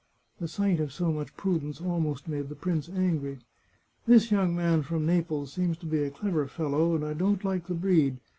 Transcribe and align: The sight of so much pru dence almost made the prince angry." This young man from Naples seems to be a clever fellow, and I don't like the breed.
The 0.39 0.47
sight 0.47 0.79
of 0.79 0.91
so 0.91 1.11
much 1.13 1.37
pru 1.37 1.61
dence 1.61 1.79
almost 1.79 2.27
made 2.27 2.49
the 2.49 2.55
prince 2.55 2.89
angry." 2.89 3.37
This 4.07 4.31
young 4.31 4.55
man 4.55 4.81
from 4.81 5.05
Naples 5.05 5.53
seems 5.53 5.77
to 5.77 5.85
be 5.85 6.01
a 6.03 6.09
clever 6.09 6.47
fellow, 6.47 6.95
and 6.95 7.05
I 7.05 7.13
don't 7.13 7.43
like 7.45 7.67
the 7.67 7.75
breed. 7.75 8.17